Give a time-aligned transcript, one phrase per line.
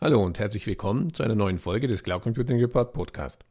[0.00, 3.44] Hallo und herzlich willkommen zu einer neuen Folge des Cloud Computing Report Podcast.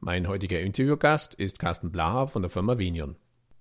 [0.00, 3.14] Mein heutiger Interviewgast ist Carsten Blaha von der Firma Venion.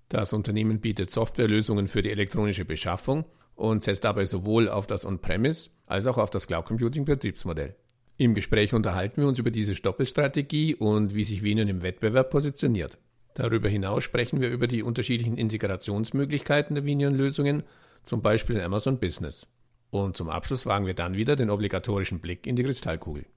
[0.10, 5.70] Das Unternehmen bietet Softwarelösungen für die elektronische Beschaffung und setzt dabei sowohl auf das On-Premise
[5.86, 7.75] als auch auf das Cloud Computing Betriebsmodell.
[8.18, 12.97] Im Gespräch unterhalten wir uns über diese Doppelstrategie und wie sich Venion im Wettbewerb positioniert.
[13.36, 17.61] Darüber hinaus sprechen wir über die unterschiedlichen Integrationsmöglichkeiten der Venion-Lösungen,
[18.02, 19.53] zum Beispiel in Amazon Business.
[19.93, 23.28] Und zum Abschluss wagen wir dann wieder den obligatorischen Blick in die Kristallkugel.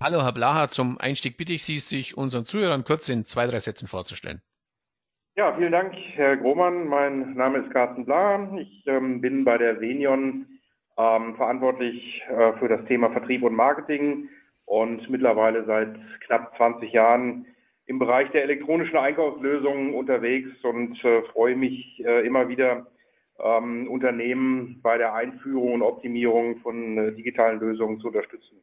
[0.00, 3.60] Hallo Herr Blaha, zum Einstieg bitte ich Sie, sich unseren Zuhörern kurz in zwei, drei
[3.60, 4.42] Sätzen vorzustellen.
[5.36, 6.88] Ja, vielen Dank, Herr Grohmann.
[6.88, 8.52] Mein Name ist Carsten Blaha.
[8.58, 10.46] Ich ähm, bin bei der Venion
[10.98, 14.28] ähm, verantwortlich äh, für das Thema Vertrieb und Marketing
[14.72, 17.44] und mittlerweile seit knapp 20 Jahren
[17.84, 22.86] im Bereich der elektronischen Einkaufslösungen unterwegs und äh, freue mich äh, immer wieder,
[23.38, 28.62] ähm, Unternehmen bei der Einführung und Optimierung von äh, digitalen Lösungen zu unterstützen.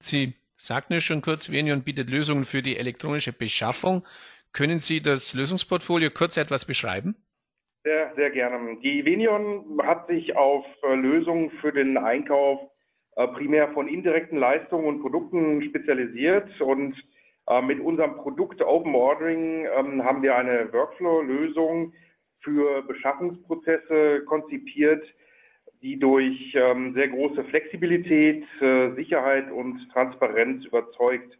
[0.00, 4.04] Sie sagten ja schon kurz, Venion bietet Lösungen für die elektronische Beschaffung.
[4.52, 7.16] Können Sie das Lösungsportfolio kurz etwas beschreiben?
[7.82, 8.78] Sehr, sehr gerne.
[8.80, 12.60] Die Venion hat sich auf äh, Lösungen für den Einkauf
[13.26, 16.94] primär von indirekten Leistungen und Produkten spezialisiert und
[17.48, 21.92] äh, mit unserem Produkt Open Ordering ähm, haben wir eine Workflow-Lösung
[22.40, 25.02] für Beschaffungsprozesse konzipiert,
[25.82, 31.38] die durch ähm, sehr große Flexibilität, äh, Sicherheit und Transparenz überzeugt.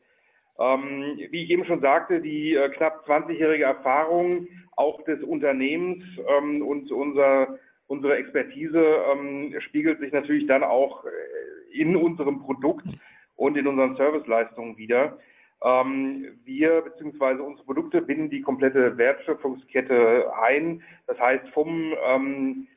[0.59, 6.05] Ähm, wie ich eben schon sagte, die knapp 20-jährige Erfahrung auch des Unternehmens
[6.39, 8.97] und unser, unsere Expertise
[9.59, 11.05] spiegelt sich natürlich dann auch
[11.73, 12.87] in unserem Produkt
[13.37, 15.19] und in unseren Serviceleistungen wieder.
[15.63, 17.43] Ähm, wir bzw.
[17.43, 20.83] unsere Produkte binden die komplette Wertschöpfungskette ein.
[21.07, 22.69] Das heißt vom ähm,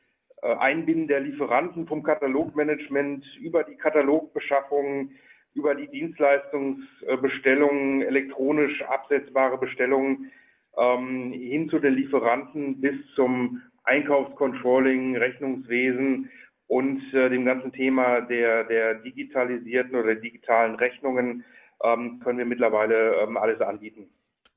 [0.42, 5.12] äh, Einbinden der Lieferanten, vom Katalogmanagement über die Katalogbeschaffung,
[5.54, 10.32] über die Dienstleistungsbestellungen, elektronisch absetzbare Bestellungen
[10.76, 16.30] ähm, hin zu den Lieferanten bis zum Einkaufscontrolling, Rechnungswesen
[16.72, 21.44] und äh, dem ganzen Thema der, der digitalisierten oder digitalen Rechnungen
[21.84, 24.08] ähm, können wir mittlerweile ähm, alles anbieten.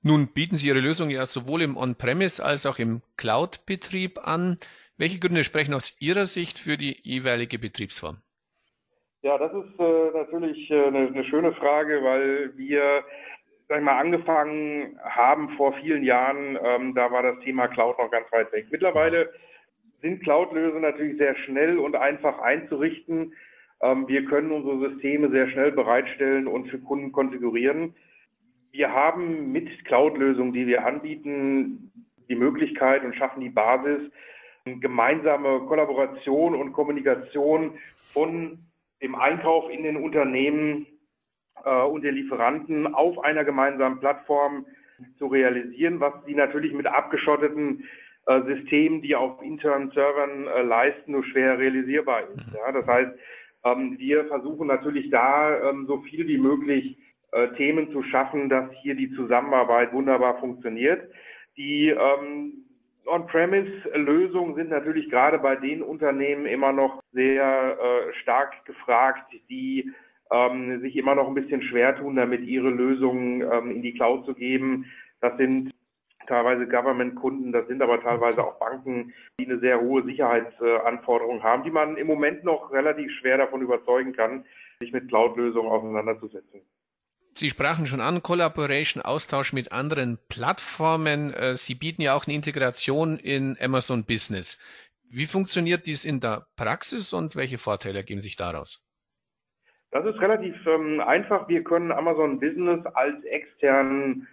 [0.02, 4.60] Nun bieten Sie Ihre Lösung ja sowohl im On-Premise als auch im Cloud-Betrieb an.
[4.98, 8.22] Welche Gründe sprechen aus Ihrer Sicht für die jeweilige Betriebsform?
[9.22, 13.04] Ja, das ist äh, natürlich äh, eine, eine, schöne Frage, weil wir
[13.68, 18.10] sag ich mal, angefangen haben vor vielen Jahren, ähm, da war das Thema Cloud noch
[18.10, 18.68] ganz weit weg.
[18.72, 19.34] Mittlerweile
[20.06, 23.34] sind Cloud-Lösungen natürlich sehr schnell und einfach einzurichten.
[23.82, 27.96] Ähm, wir können unsere Systeme sehr schnell bereitstellen und für Kunden konfigurieren.
[28.72, 31.92] Wir haben mit Cloud-Lösungen, die wir anbieten,
[32.30, 34.12] die Möglichkeit und schaffen die Basis,
[34.66, 37.80] gemeinsame Kollaboration und Kommunikation
[38.14, 38.60] von
[39.02, 40.86] dem Einkauf in den Unternehmen
[41.64, 44.68] äh, und den Lieferanten auf einer gemeinsamen Plattform
[45.18, 47.86] zu realisieren, was sie natürlich mit abgeschotteten
[48.46, 52.48] System, die auf internen Servern äh, leisten, nur schwer realisierbar ist.
[52.48, 52.56] Mhm.
[52.56, 53.12] Ja, das heißt,
[53.66, 56.98] ähm, wir versuchen natürlich da ähm, so viel wie möglich
[57.32, 61.12] äh, Themen zu schaffen, dass hier die Zusammenarbeit wunderbar funktioniert.
[61.58, 62.66] Die ähm,
[63.06, 69.92] On-Premise-Lösungen sind natürlich gerade bei den Unternehmen immer noch sehr äh, stark gefragt, die
[70.32, 74.26] ähm, sich immer noch ein bisschen schwer tun, damit ihre Lösungen ähm, in die Cloud
[74.26, 74.86] zu geben.
[75.22, 75.72] Das sind
[76.28, 81.72] teilweise Government-Kunden, das sind aber teilweise auch Banken, die eine sehr hohe Sicherheitsanforderung haben, die
[81.72, 84.46] man im Moment noch relativ schwer davon überzeugen kann,
[84.80, 86.62] sich mit Cloud-Lösungen auseinanderzusetzen.
[87.38, 91.34] Sie sprachen schon an, Collaboration, Austausch mit anderen Plattformen.
[91.34, 94.58] Äh, Sie bieten ja auch eine Integration in Amazon Business.
[95.10, 98.82] Wie funktioniert dies in der Praxis und welche Vorteile ergeben sich daraus?
[99.92, 101.48] Das ist relativ ähm, einfach.
[101.48, 104.28] Wir können Amazon Business als externen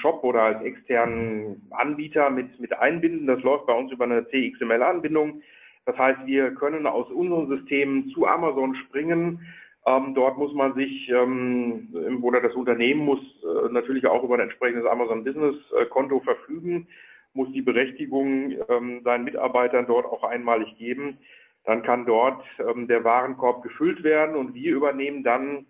[0.00, 3.26] Shop oder als externen Anbieter mit, mit einbinden.
[3.26, 5.42] Das läuft bei uns über eine CXML-Anbindung.
[5.86, 9.40] Das heißt, wir können aus unseren Systemen zu Amazon springen.
[9.86, 14.40] Ähm, dort muss man sich ähm, oder das Unternehmen muss äh, natürlich auch über ein
[14.40, 16.88] entsprechendes Amazon Business äh, Konto verfügen,
[17.32, 21.18] muss die Berechtigung ähm, seinen Mitarbeitern dort auch einmalig geben.
[21.64, 25.66] Dann kann dort ähm, der Warenkorb gefüllt werden und wir übernehmen dann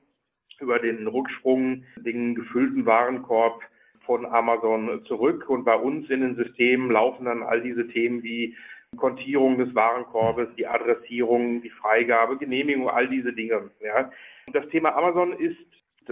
[0.58, 3.62] über den Rücksprung den gefüllten Warenkorb
[4.08, 8.56] von Amazon zurück und bei uns in den Systemen laufen dann all diese Themen wie
[8.96, 13.70] Kontierung des Warenkorbes, die Adressierung, die Freigabe, Genehmigung, all diese Dinge.
[13.80, 14.10] Ja.
[14.54, 15.58] Das Thema Amazon ist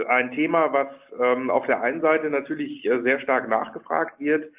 [0.07, 0.89] ein Thema, was
[1.19, 4.51] ähm, auf der einen Seite natürlich äh, sehr stark nachgefragt wird.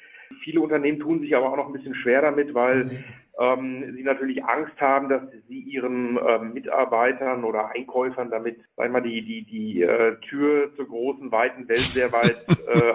[0.43, 3.03] Viele Unternehmen tun sich aber auch noch ein bisschen schwer damit, weil mhm.
[3.39, 8.91] Ähm, sie natürlich Angst haben, dass sie ihren äh, Mitarbeitern oder Einkäufern damit, sag ich
[8.91, 12.93] mal, die, die, die äh, Tür zur großen, weiten Welt sehr weit äh,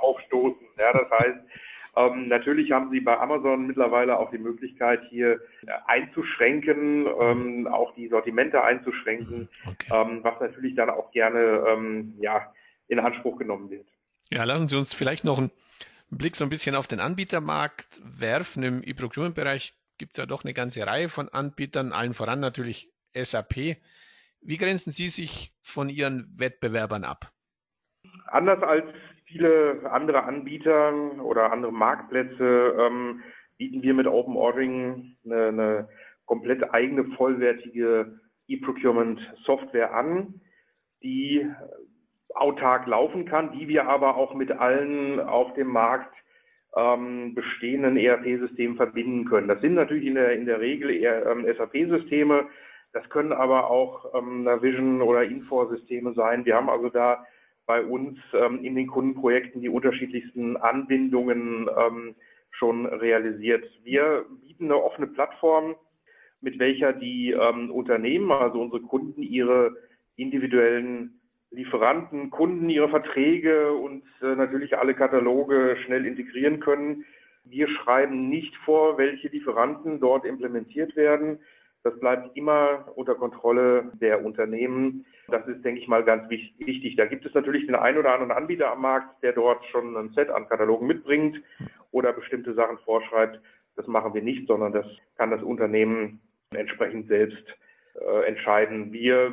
[0.00, 0.66] aufstoßen.
[0.78, 1.40] Ja, das heißt,
[1.94, 5.34] ähm, natürlich haben Sie bei Amazon mittlerweile auch die Möglichkeit, hier
[5.66, 9.92] äh, einzuschränken, ähm, auch die Sortimente einzuschränken, okay.
[9.92, 12.50] ähm, was natürlich dann auch gerne ähm, ja,
[12.88, 13.86] in Anspruch genommen wird.
[14.30, 15.50] Ja, lassen Sie uns vielleicht noch einen
[16.10, 18.62] Blick so ein bisschen auf den Anbietermarkt werfen.
[18.62, 23.76] Im E-Procurement-Bereich gibt es ja doch eine ganze Reihe von Anbietern, allen voran natürlich SAP.
[24.40, 27.30] Wie grenzen Sie sich von Ihren Wettbewerbern ab?
[28.26, 28.86] Anders als
[29.26, 30.92] viele andere Anbieter
[31.22, 33.22] oder andere Marktplätze ähm,
[33.56, 35.88] bieten wir mit Open Ordering eine, eine
[36.26, 40.40] komplett eigene vollwertige E-Procurement-Software an,
[41.02, 41.46] die
[42.34, 46.14] autark laufen kann, die wir aber auch mit allen auf dem Markt
[46.76, 49.48] ähm, bestehenden ERP-Systemen verbinden können.
[49.48, 52.46] Das sind natürlich in der, in der Regel eher ähm, SAP-Systeme,
[52.92, 56.44] das können aber auch ähm, Navision oder Infor-Systeme sein.
[56.44, 57.24] Wir haben also da
[57.66, 62.14] bei uns ähm, in den Kundenprojekten die unterschiedlichsten Anbindungen ähm,
[62.50, 63.64] schon realisiert.
[63.82, 65.74] Wir bieten eine offene Plattform,
[66.42, 69.74] mit welcher die ähm, Unternehmen, also unsere Kunden, ihre
[70.16, 71.20] individuellen
[71.52, 77.04] Lieferanten, Kunden ihre Verträge und äh, natürlich alle Kataloge schnell integrieren können.
[77.44, 81.40] Wir schreiben nicht vor, welche Lieferanten dort implementiert werden.
[81.82, 85.04] Das bleibt immer unter Kontrolle der Unternehmen.
[85.28, 86.96] Das ist, denke ich mal, ganz wichtig.
[86.96, 90.10] Da gibt es natürlich den einen oder anderen Anbieter am Markt, der dort schon ein
[90.10, 91.42] Set an Katalogen mitbringt
[91.90, 93.40] oder bestimmte Sachen vorschreibt.
[93.74, 96.20] Das machen wir nicht, sondern das kann das Unternehmen
[96.54, 97.44] entsprechend selbst
[97.94, 98.92] äh, entscheiden.
[98.92, 99.32] Wir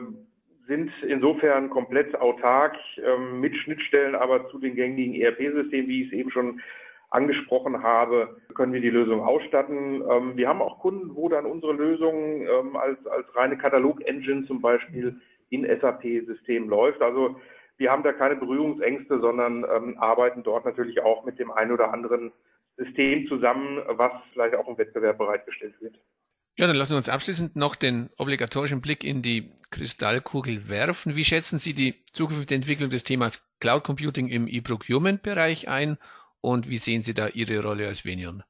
[0.69, 6.13] sind insofern komplett autark ähm, mit Schnittstellen, aber zu den gängigen ERP-Systemen, wie ich es
[6.13, 6.61] eben schon
[7.09, 10.03] angesprochen habe, können wir die Lösung ausstatten.
[10.07, 14.61] Ähm, wir haben auch Kunden, wo dann unsere Lösung ähm, als, als reine Katalog-Engine zum
[14.61, 15.19] Beispiel
[15.49, 17.01] in SAP-Systemen läuft.
[17.01, 17.35] Also
[17.77, 21.91] wir haben da keine Berührungsängste, sondern ähm, arbeiten dort natürlich auch mit dem einen oder
[21.91, 22.31] anderen
[22.77, 25.99] System zusammen, was vielleicht auch im Wettbewerb bereitgestellt wird.
[26.59, 31.15] Ja, dann lassen wir uns abschließend noch den obligatorischen Blick in die Kristallkugel werfen.
[31.15, 35.97] Wie schätzen Sie die zukünftige Entwicklung des Themas Cloud Computing im E-Procurement-Bereich ein
[36.41, 38.43] und wie sehen Sie da Ihre Rolle als Venion?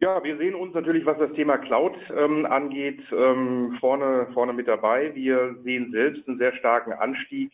[0.00, 4.68] Ja, wir sehen uns natürlich, was das Thema Cloud ähm, angeht, ähm, vorne, vorne mit
[4.68, 5.14] dabei.
[5.14, 7.52] Wir sehen selbst einen sehr starken Anstieg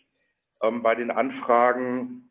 [0.62, 2.28] ähm, bei den Anfragen.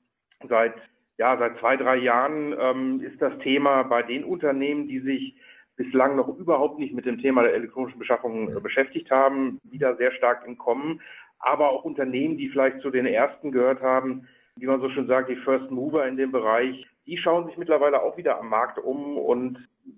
[0.50, 0.76] Seit,
[1.18, 5.36] ja, seit zwei, drei Jahren ähm, ist das Thema bei den Unternehmen, die sich
[5.82, 10.12] bislang noch überhaupt nicht mit dem Thema der elektronischen Beschaffung äh, beschäftigt haben, wieder sehr
[10.14, 11.02] stark im Kommen.
[11.40, 15.30] Aber auch Unternehmen, die vielleicht zu den ersten gehört haben, wie man so schön sagt,
[15.30, 19.18] die First Mover in dem Bereich, die schauen sich mittlerweile auch wieder am Markt um
[19.18, 19.58] und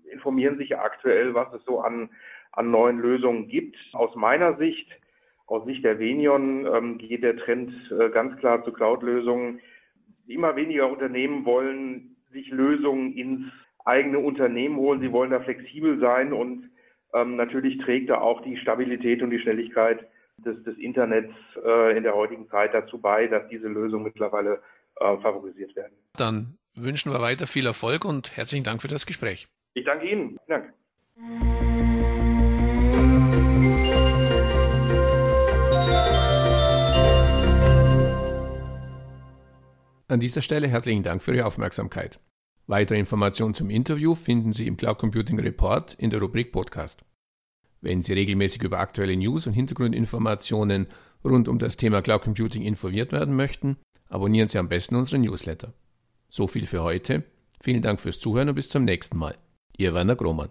[0.09, 2.09] informieren sich aktuell, was es so an,
[2.53, 3.75] an neuen Lösungen gibt.
[3.91, 4.87] Aus meiner Sicht,
[5.47, 9.59] aus Sicht der Venion, ähm, geht der Trend äh, ganz klar zu Cloud-Lösungen.
[10.27, 13.51] Immer weniger Unternehmen wollen sich Lösungen ins
[13.85, 15.01] eigene Unternehmen holen.
[15.01, 16.69] Sie wollen da flexibel sein und
[17.13, 20.07] ähm, natürlich trägt da auch die Stabilität und die Schnelligkeit
[20.37, 24.61] des, des Internets äh, in der heutigen Zeit dazu bei, dass diese Lösungen mittlerweile
[24.99, 25.93] äh, favorisiert werden.
[26.17, 29.47] Dann wünschen wir weiter viel Erfolg und herzlichen Dank für das Gespräch.
[29.73, 30.37] Ich danke Ihnen.
[30.47, 30.73] Danke.
[40.07, 42.19] An dieser Stelle herzlichen Dank für Ihre Aufmerksamkeit.
[42.67, 47.03] Weitere Informationen zum Interview finden Sie im Cloud Computing Report in der Rubrik Podcast.
[47.81, 50.87] Wenn Sie regelmäßig über aktuelle News und Hintergrundinformationen
[51.25, 53.77] rund um das Thema Cloud Computing informiert werden möchten,
[54.07, 55.73] abonnieren Sie am besten unseren Newsletter.
[56.29, 57.23] So viel für heute.
[57.59, 59.37] Vielen Dank fürs Zuhören und bis zum nächsten Mal.
[59.77, 60.49] Ihr Werner Grohmann.